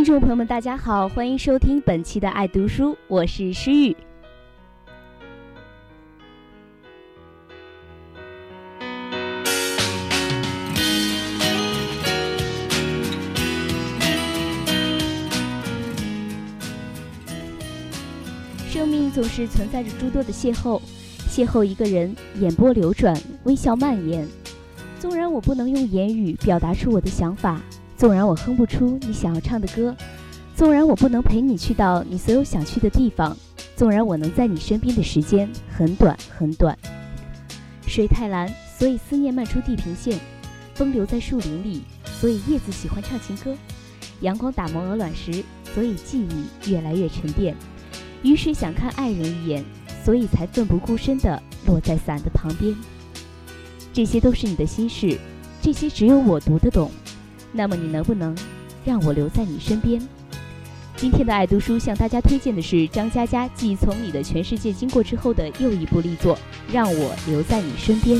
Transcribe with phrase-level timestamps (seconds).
[0.00, 3.94] 听众朋友们，大家好，欢迎收听本期的《爱读书》，我是诗玉。
[18.70, 20.80] 生命总是存在着诸多的邂逅，
[21.28, 23.14] 邂逅一个人，眼波流转，
[23.44, 24.26] 微笑蔓延。
[24.98, 27.60] 纵然我不能用言语表达出我的想法。
[28.00, 29.94] 纵然我哼不出你想要唱的歌，
[30.56, 33.36] 纵然我不能陪你去到你所有想去的地方，
[33.76, 36.74] 纵然我能在你身边的时间很短很短。
[37.86, 40.18] 水太蓝，所以思念漫出地平线；
[40.74, 43.54] 风留在树林里，所以叶子喜欢唱情歌；
[44.22, 47.54] 阳光打磨鹅卵石，所以记忆越来越沉淀。
[48.22, 49.62] 于是想看爱人一眼，
[50.02, 52.74] 所以才奋不顾身地落在伞的旁边。
[53.92, 55.18] 这些都是你的心事，
[55.60, 56.90] 这些只有我读得懂。
[57.52, 58.36] 那么你能不能
[58.84, 60.00] 让我留在你身边？
[60.96, 66.36] 今天的爱读书向大家推荐的是张嘉佳继《从你的全世界经过》之后的又一部力作
[66.70, 68.18] 《让我留在你身边》。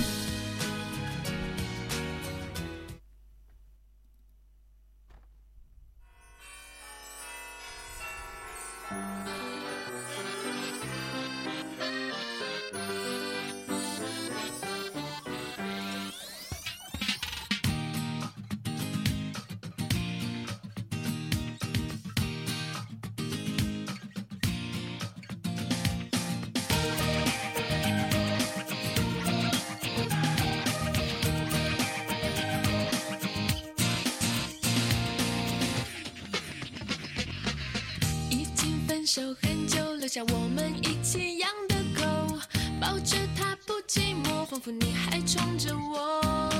[42.91, 46.51] 抱着它不寂寞，仿佛你还宠着我。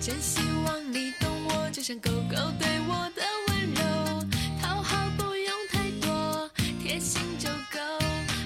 [0.00, 3.80] 真希望你懂我，就像狗狗对我的温柔，
[4.60, 6.50] 讨好不用太多，
[6.82, 7.78] 贴心就够。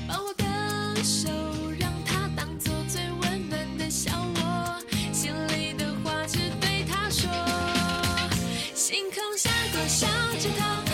[0.07, 1.31] 把我的手，
[1.81, 4.79] 让它当做最温暖的小窝，
[5.11, 7.31] 心里的话只对它说。
[8.75, 10.07] 星空下个小
[10.39, 10.86] 指头，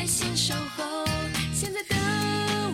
[0.00, 1.04] 耐心守候。
[1.52, 1.94] 现在的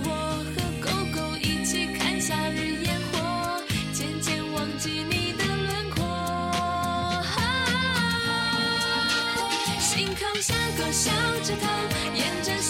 [0.04, 3.60] 我和狗狗一起看夏日烟火，
[3.92, 6.04] 渐渐忘记你的轮廓。
[9.81, 11.10] 星空下个小
[11.42, 11.66] 指头，
[12.14, 12.62] 沿着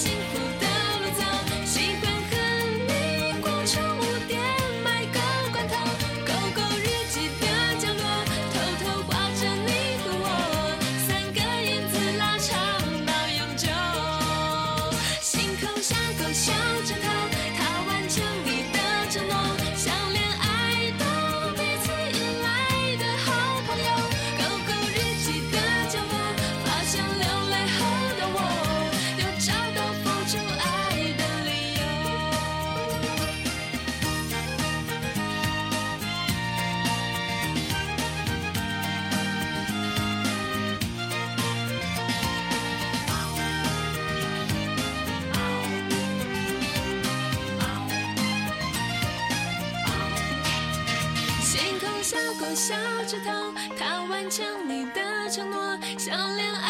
[52.56, 52.74] 小
[53.06, 56.65] 指头，他完成你的承诺，像恋爱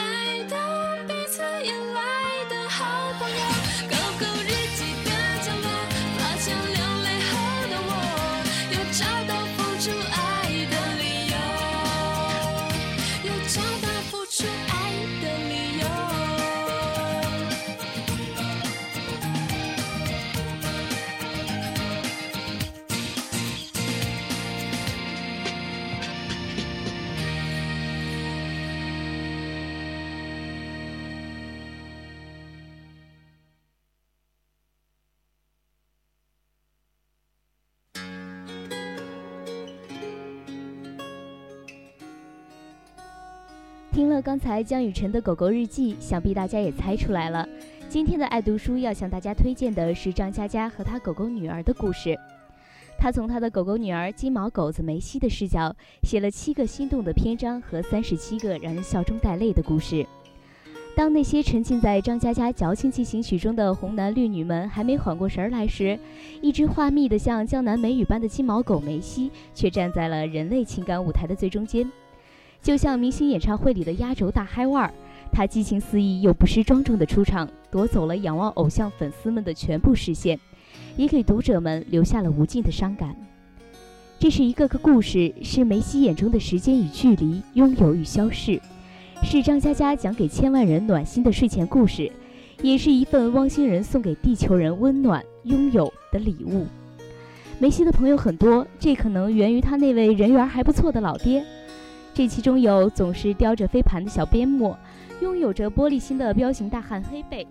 [43.97, 47.49] 听了刚才江雨晨的《狗狗日记》，想必大家也猜出来了。
[47.89, 52.15] 今天的爱读书要向大家推荐的是张嘉佳和她狗狗女儿的故事。
[52.99, 60.07] 她从她的狗狗女儿金毛狗子梅西的视角，写了七个心动的篇章和三十七个让人笑中带泪的故事。
[60.95, 65.99] 当那些沉浸在张嘉佳矫情进行曲中的红男绿女们还没缓过神来时，
[66.43, 71.91] 一只画密的像江南美语般的金毛狗梅西，却站在了人类情感舞台的最中间，
[72.67, 74.93] 就像明星演唱会里的压轴大嗨腕儿。
[75.31, 80.37] 他激情四溢又不失庄重的出场，夺走了仰望偶像粉丝们的全部视线，
[80.97, 83.15] 也给读者们留下了无尽的伤感。
[84.19, 88.61] 这是一个个故事，是梅西眼中的时间与距离，拥有与消逝。
[89.23, 92.11] 是张嘉佳讲给千万人暖心的睡前故事，
[92.63, 96.67] 也是一份汪星人送给地球人温暖拥有的礼物。
[97.61, 101.45] 梅西的朋友很多，这可能源于他那位人缘还不错的老爹。
[102.17, 104.75] 这其中有总是叼着飞盘的小边牧，
[105.21, 107.47] 拥有着玻璃心的彪形大汉黑贝，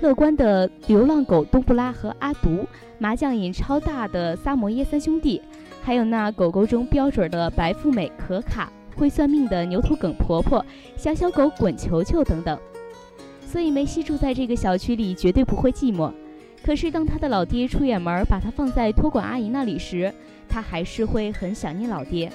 [0.00, 2.66] 乐观的流浪狗东布拉和阿独，
[2.98, 5.42] 麻将瘾超大的萨摩耶三兄弟，
[5.82, 8.72] 还有那狗狗中标准的白富美可卡。
[8.96, 10.64] 会算命的牛头梗婆婆、
[10.96, 12.58] 小小狗滚球球等等，
[13.46, 16.10] 所以梅西住在这个小区里绝对不会寂寞。
[16.64, 20.10] 可是当他的老爹出远门，把他放在托管阿姨那里时，
[20.48, 22.32] 他还是会很想念老爹。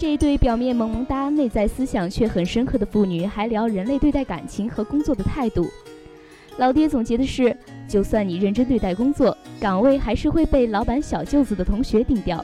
[0.00, 5.68] 这一对表面萌萌哒、内在思想却很深刻的父女，还聊人类对待感情和工作的态度。
[6.56, 7.54] 老爹总结的是：
[7.86, 12.42] 就算你认真对待工作，岗位还是会被老板小舅子的同学顶掉。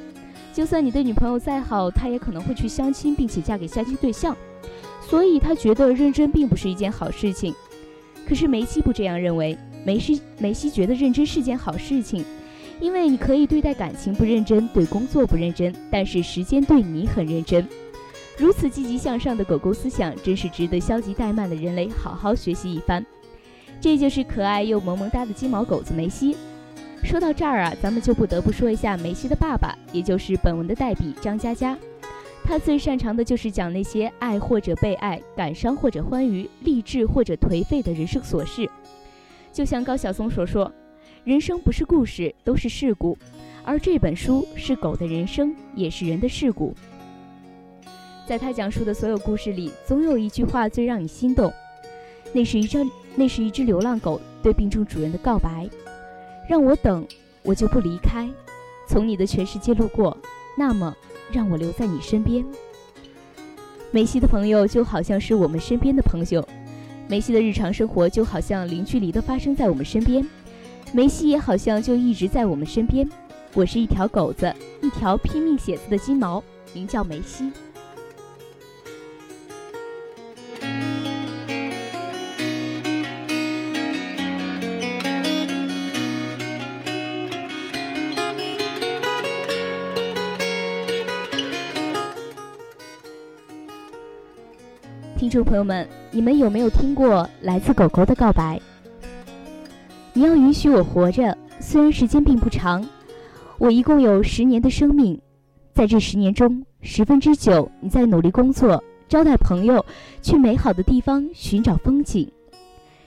[0.53, 4.37] 就算你对女朋友再好，她也可能会去相亲，并且嫁给相亲对象，
[5.09, 7.55] 所以他觉得认真并不是一件好事情。
[8.29, 12.23] 可是梅西不这样认为，梅西梅西觉得认真是件好事情，
[12.81, 17.67] 因为你可以对待感情不认真，对工作不认真，但是时间对你很认真。
[18.39, 23.05] 如此积极向上的狗狗思想，真是值得消极怠慢的人类好好学习一番。
[23.81, 26.37] 这就是可爱又萌萌哒的金毛狗子梅西。
[27.03, 31.77] 说到这儿啊，咱们就不得不说一下梅西的爸爸，也就是本文的代笔张嘉佳。
[32.45, 38.69] 他最擅长的就是讲那些爱或者被爱、感伤或者欢愉、励志或者颓废的人生琐事。
[39.53, 40.71] 就像高晓松所说
[41.27, 43.19] ：“人生不是故事，都是事故。”
[43.67, 46.73] 而这本书是狗的人生，也是人的事故。
[48.29, 51.53] 在他讲述的所有故事里，总有一句话最让你心动。
[52.33, 52.87] 那是一只，
[53.17, 55.69] 那是一只流浪狗对病重主人的告白。
[56.49, 57.05] 让我等，
[57.43, 58.31] 我就不离开。
[58.87, 60.17] 从你的全世界路过，
[60.57, 60.95] 那么
[61.33, 62.47] 让我留在你身边。
[63.91, 66.47] 梅西的朋友就好像是我们身边的朋友，
[67.09, 70.25] 梅西的日常生活就好像零距离的发生在我们身边，
[70.93, 73.07] 梅西也好像就一直在我们身边。
[73.53, 77.51] 我是一条狗子，一条拼命写字的金毛，名叫梅西。
[95.19, 98.61] 听众朋友们，你们有没有听过来自狗狗的告白？
[100.17, 102.83] 你要允许我活着，虽然时间并不长，
[103.59, 105.21] 我一共有十年的生命，
[105.75, 109.85] 在这十年中，十分之九你在努力工作、招待朋友、
[110.23, 112.27] 去美好的地方寻找风景，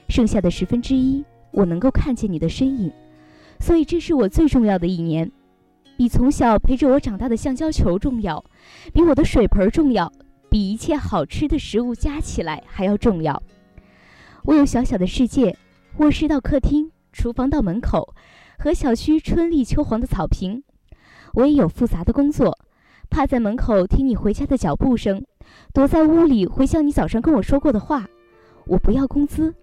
[0.08, 2.92] 剩下的十分之一，我能够看见你的身影，
[3.58, 5.28] 所以这是我最重要的一年，
[5.96, 8.44] 比从小陪着我长大的橡胶球重要，
[8.94, 10.12] 比我的水盆重要。
[10.48, 13.42] 比一切好吃的食物加起来还要重要。
[14.44, 15.56] 我有小小的世界，
[15.98, 18.14] 卧室到客厅，厨房到门口，
[18.58, 20.62] 和小区春丽秋黄的草坪。
[21.34, 22.58] 我也有复杂的工作，
[23.08, 25.24] 趴在门口听你回家的脚步声，
[25.72, 28.06] 躲在屋里回想你早上跟我说过的话。
[28.66, 29.54] 我不要工资，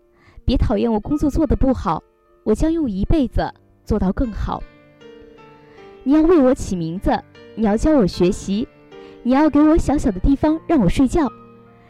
[0.46, 2.04] 别讨厌我工作做得不好，
[2.44, 4.62] 我将用一辈子做到更好。
[6.04, 7.22] 你要为我起名字，
[7.56, 8.68] 你要教我学习。
[9.24, 11.30] 你要给我小小的地方让我睡觉，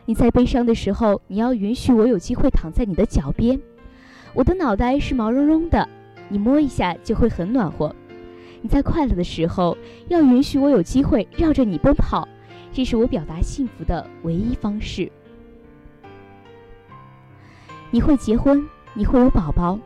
[0.06, 3.60] 你在悲伤的时候，你要允许我有机会躺在你的脚边。
[4.38, 5.90] 我的脑袋是毛茸茸的，
[6.30, 7.96] 你摸一下就会很暖和。
[8.62, 9.76] 你在快乐的时候，
[10.10, 12.28] 要允许我有机会绕着你奔跑，
[12.72, 15.12] 这是我表达幸福的唯一方式。
[17.90, 18.64] 你会结婚，
[18.94, 19.80] 你会有宝宝，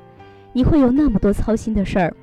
[0.51, 2.13] 你会有那么多操心的事儿，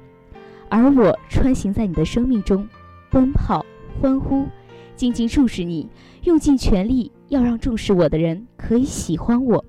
[0.68, 2.68] 而我穿行在你的生命中，
[3.08, 3.64] 奔跑，
[4.02, 4.47] 欢呼。
[4.97, 5.88] 静静注视你，
[6.25, 9.64] 用尽全力要让重视我的人可以喜欢我。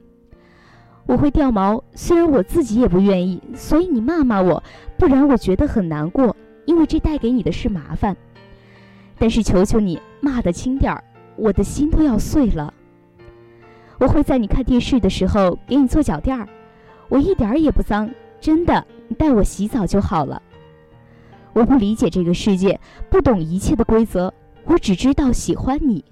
[1.10, 4.64] 我会掉毛，虽然我自己也不愿意，所以你骂骂我，
[4.96, 6.36] 不然我觉得很难过，
[6.66, 8.16] 因为这带给你的是麻烦。
[9.18, 11.04] 但是求求你骂得轻点儿，
[11.36, 12.72] 我的心都要碎了。
[13.98, 16.48] 我会在你看电视的时候给你做脚垫儿，
[17.08, 18.08] 我一点儿也不脏，
[18.40, 20.40] 真的，你带我洗澡就好了。
[21.54, 24.32] 我不理解这个世界，不懂一切的规则，
[24.64, 26.06] 我只知道喜欢你。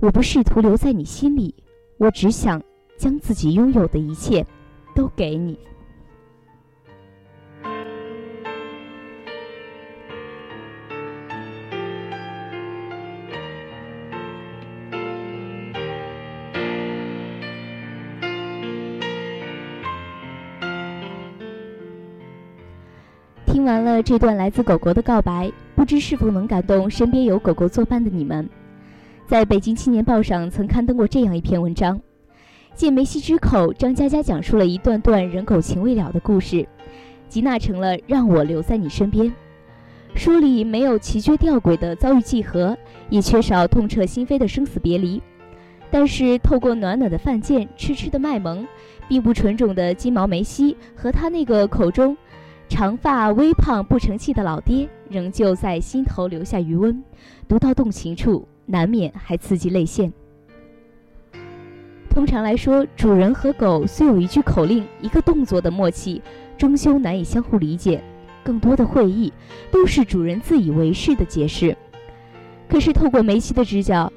[0.00, 1.54] 我不试图留在你心里，
[1.96, 2.60] 我只想
[3.02, 4.46] 将自己拥有的一切
[4.94, 5.58] 都给你。
[23.46, 28.48] 听完了这段来自狗狗的告白，不知是否能感动身边有狗狗作伴的你们。
[29.26, 32.00] 在北京青年报上曾刊登过这样一篇文章：
[32.74, 36.66] 借梅西之口，张嘉佳讲述了一段段人狗情未了的故事，
[37.28, 39.26] 吉娜成了《让我留在你身边》。
[40.14, 42.76] 书里没有奇绝吊诡的遭遇记合，
[43.08, 45.22] 也缺少痛彻心扉的生死别离，
[45.90, 48.66] 但是透过暖暖的犯贱、痴痴的卖萌，
[49.08, 52.16] 并不纯种的金毛梅西和他那个口中。
[52.68, 57.02] 长发微胖不成器的老爹，仍旧在心头留下余温。
[57.46, 60.10] 读到动情处，难免还刺激泪腺。
[62.12, 66.20] 通常来说，主人和狗虽有一句口令、一个动作的默契，
[66.58, 68.04] 终究难以相互理解。
[68.44, 69.32] 更多的会意，
[69.70, 71.74] 都是主人自以为是的解释。
[72.68, 74.12] 可是透过梅西的直角，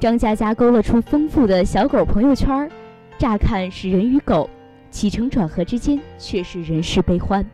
[0.00, 2.68] 张嘉佳勾勒出丰富的小狗朋友圈儿
[3.16, 4.50] 乍看是人与狗，
[4.90, 7.48] 起承转合之间却是人世悲欢。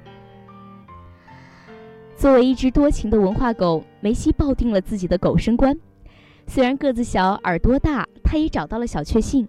[2.16, 5.78] 作为一只多情的文化狗，梅西抱定了自己的狗生观。
[6.52, 9.46] 虽然个子小、耳朵大，他也找到了小确幸：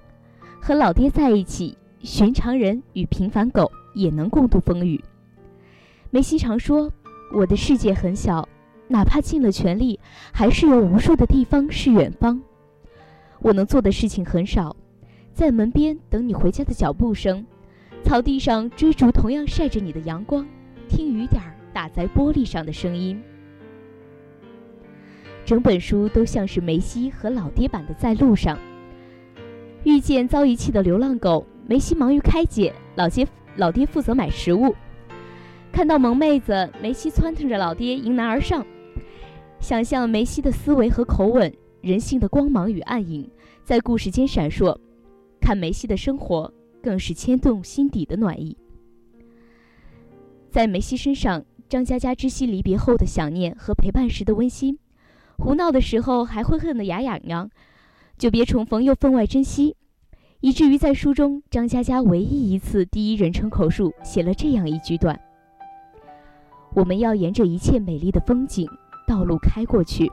[0.62, 5.03] 和老爹在一起，寻常人与平凡狗也能共度风雨。
[6.12, 6.91] 梅西常说
[7.34, 8.48] ：“我的世界很小，
[8.88, 10.00] 哪怕尽了全力，
[10.31, 12.39] 还是有无数的地方是远方。
[13.39, 14.75] 我能做的事情很少，
[15.34, 17.43] 在门边等你回家的脚步声，
[18.03, 20.46] 草地上追逐同样晒着你的阳光，
[20.88, 23.24] 听雨点儿。”打在玻璃上的声音，
[25.51, 28.58] 整本书都像是梅西和老爹版的在路上。
[29.84, 33.27] 遇见遭遗弃的流浪狗，梅西忙于开解，老爹
[33.58, 34.74] 老爹负责买食物。
[35.70, 38.65] 看到萌妹子，梅西窜腾着老爹迎难而上。
[39.60, 43.29] 想象梅西的思维和口吻，人性的光芒与暗影
[43.65, 44.79] 在故事间闪烁。
[45.41, 46.50] 看梅西的生活，
[46.81, 48.55] 更是牵动心底的暖意。
[50.50, 51.43] 在梅西身上。
[51.67, 54.77] 张嘉佳知悉离别后的想念和陪伴时的温馨，
[55.41, 57.50] 胡闹的时候还会恨得牙痒痒，
[58.15, 59.75] 久别重逢又分外珍惜，
[60.39, 65.19] 以至于在书中，张嘉佳唯一一次第一人称口述写了这样一句段
[66.75, 68.69] ：“我们要沿着一切美丽的风景
[69.07, 70.12] 道路开过去，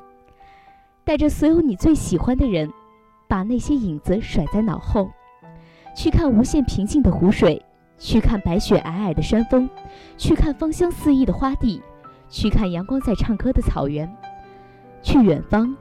[1.05, 2.73] 带着所有你最喜欢的人，
[3.29, 5.11] 把那些影子甩在脑后，
[5.95, 7.63] 去看无限平静的湖水。”
[8.01, 9.69] 去看白雪皑皑的山峰，
[10.17, 11.83] 去看芳香四溢的花地，
[12.31, 14.09] 去看阳光在唱歌的草原，
[15.03, 15.75] 去远方，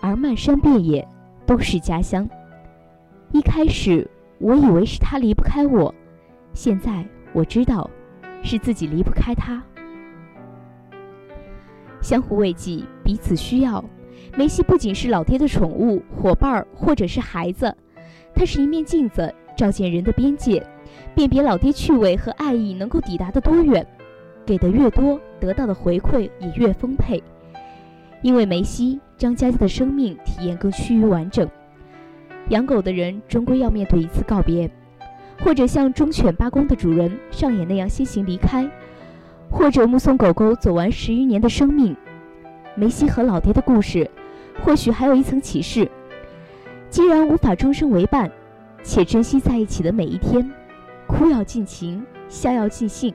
[0.00, 1.06] 而漫山遍野
[1.46, 2.28] 都是家乡。
[3.32, 4.08] 一开始
[4.38, 5.94] 我以为是他离不开我，
[6.52, 7.88] 现在我知道，
[8.42, 9.62] 是自己离不开他。
[12.00, 13.84] 相互慰藉，彼此需要。
[14.36, 17.74] 梅西不仅是老爹的宠物、伙伴儿或者是孩子，
[18.34, 20.64] 它是一面镜子，照见人的边界。
[21.14, 23.86] 辨别老爹趣味和爱意能够抵达的多远，
[24.46, 27.22] 给的越多，得到的回馈也越丰沛。
[28.22, 31.48] 因为梅西，张嘉佳的生命体验更趋于完整。
[32.50, 34.70] 养狗的人终归要面对一次告别，
[35.42, 38.68] 或者像忠犬八公的主人上演那样先行离开，
[39.50, 41.96] 或者目送狗狗走完十余年的生命。
[42.74, 44.10] 梅西和老爹的故事，
[44.62, 45.88] 或许还有一层启示：
[46.88, 48.30] 既然无法终生为伴，
[48.82, 50.50] 且珍惜在一起的每一天。
[51.06, 53.12] 哭要尽情，笑要尽兴，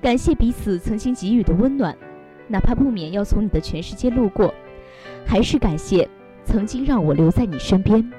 [0.00, 1.96] 感谢彼此曾经给予的温暖，
[2.48, 4.52] 哪怕不免要从你的全世界路过，
[5.26, 6.08] 还是感谢
[6.44, 8.10] 曾经让我留在你身边。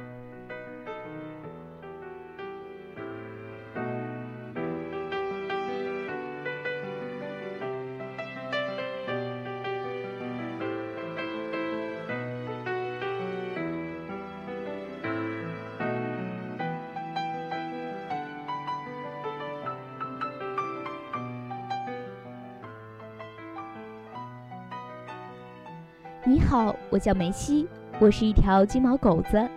[26.29, 27.67] 你好，我叫梅西，
[27.97, 29.49] 我是一条金毛狗子。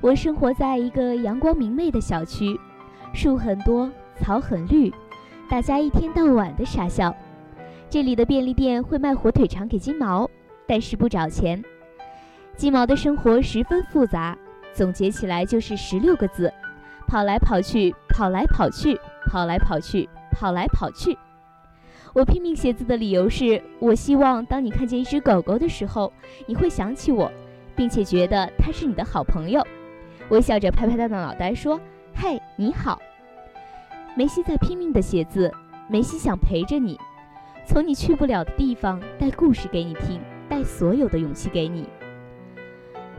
[0.00, 2.58] 我生活在一个阳光明媚的小区，
[3.14, 4.92] 树很多，草很绿，
[5.48, 7.14] 大家一天到晚的傻笑。
[7.88, 10.28] 这里的便利店会卖火腿肠给金毛，
[10.66, 11.62] 但是不找钱。
[12.56, 14.36] 金毛的生活十分复杂，
[14.72, 16.52] 总结起来就是十六个字：
[17.06, 18.98] 跑来跑去，跑来跑去，
[19.30, 21.16] 跑来跑去，跑来跑去。
[22.18, 26.12] 我拼命写字的理由是我希望，当你看见一只狗狗的时候，
[26.48, 27.30] 你会想起我，
[27.76, 29.64] 并且觉得它是你的好朋友。
[30.30, 31.80] 微笑着拍拍他的脑袋说
[32.16, 33.00] ：“嘿，你好。”
[34.18, 35.48] 梅西在拼命地写字，
[35.88, 36.98] 梅西想陪着你，
[37.64, 41.88] 从你去不了的地方带故事给你听，带所有的勇气给你。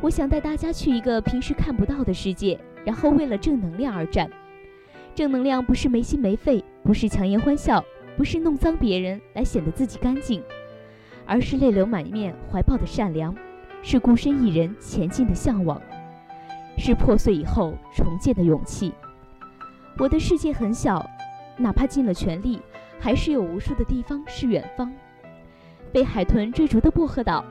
[0.01, 4.29] 我想带大家去一个平时看不到的世界，然后为了正能量而战。
[5.15, 7.82] 正能量不是没心没肺，不是强颜欢笑，
[8.20, 10.44] 不是弄脏别人来显得自己干净，
[11.26, 13.34] 而是泪流满面怀抱的善良，
[13.82, 15.82] 是孤身一人前进的向往，
[16.78, 18.92] 是破碎以后重建的勇气。
[19.98, 21.10] 我的世界很小，
[21.56, 22.60] 哪怕尽了全力，
[23.00, 24.92] 还是有无数的地方是远方。
[25.94, 27.46] 被海豚追逐的薄荷岛，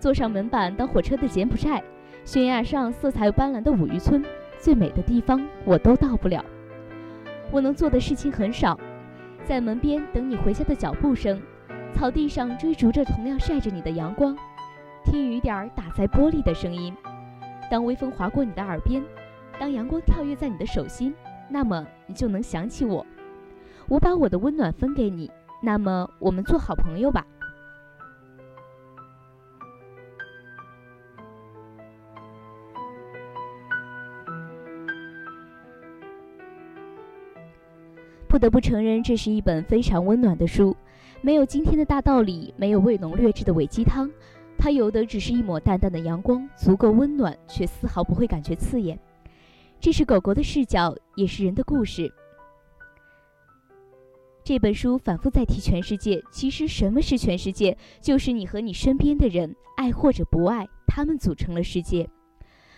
[0.00, 1.84] 坐上门板当火车的柬埔寨。
[2.24, 4.24] 悬崖上色彩斑斓的五渔村，
[4.58, 6.42] 最美的地方我都到不了。
[7.50, 8.80] 我能做的事情很少，
[9.46, 11.40] 在门边等你回家的脚步声，
[11.92, 14.34] 草地上追逐着同样晒着你的阳光，
[15.04, 16.94] 听雨点儿打在玻璃的声音。
[17.70, 19.02] 当微风划过你的耳边，
[19.58, 21.14] 当阳光跳跃在你的手心，
[21.50, 23.04] 那么你就能想起我。
[23.86, 25.30] 我把我的温暖分给你，
[25.62, 27.26] 那么我们做好朋友吧。
[38.34, 40.76] 不得不承认，这是一本非常温暖的书，
[41.20, 44.10] 没有今天的大道理，没有味浓略质的伪鸡汤，
[44.58, 48.98] 它有的只是一抹淡淡的阳光，足够温暖，却丝毫不会感觉刺眼。
[49.78, 52.12] 这是狗狗的视角，也是人的故事。
[54.42, 57.78] 这本书反复在提全世界，其实什么是全世界？
[58.00, 62.10] 就是你和你身边的人，爱或者不爱，他们组成了世界。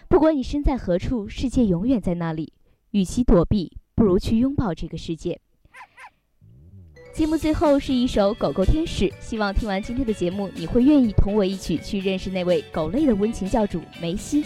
[0.07, 2.53] 不管你身在何处，世界永远在那里。
[2.90, 5.40] 与其躲避，不如去拥抱这个世界。
[7.17, 14.45] 节目最后是一首《狗狗天使》，希望听完今天的节目，你会愿意同我一起去认识那位狗类的温情教主梅西。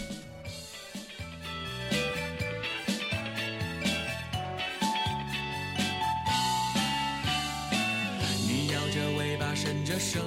[8.47, 10.19] 你摇着尾巴，伸着舌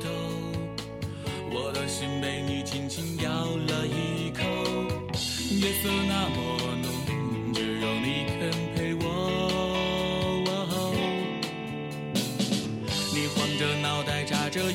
[0.00, 0.08] 头，
[1.50, 3.79] 我的心被你轻轻咬了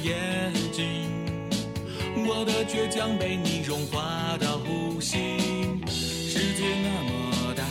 [0.05, 0.85] 眼睛，
[2.27, 5.17] 我的倔强被你融化到呼吸。
[5.87, 7.63] 世界那么大，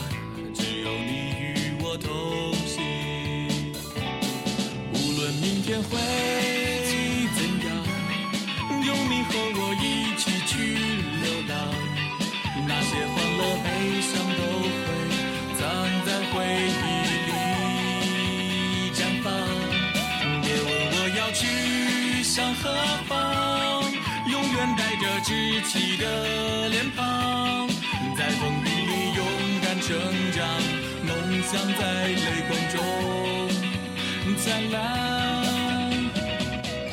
[0.53, 3.71] 只有你与我同行。
[4.91, 5.95] 无论明天会
[25.25, 27.67] 稚气的脸庞，
[28.15, 29.25] 在风雨里勇
[29.59, 29.97] 敢成
[30.31, 30.47] 长，
[31.01, 32.15] 梦想在泪
[32.47, 32.77] 光中
[34.37, 34.77] 灿烂。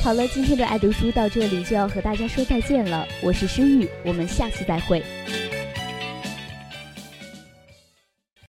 [0.00, 3.06] 好了，今天的爱读书到这里就要和大家说再见了。
[3.20, 5.02] 我是诗玉，我们下次再会。